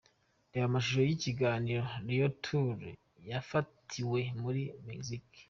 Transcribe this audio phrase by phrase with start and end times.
[0.51, 2.77] Reba amashusho y’ikiganiro ’The Royal Tour’
[3.23, 5.39] cyafatiwe muri Mexique.